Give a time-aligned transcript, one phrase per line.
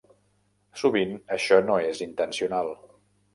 [0.83, 2.73] Sovint, això no és intencional.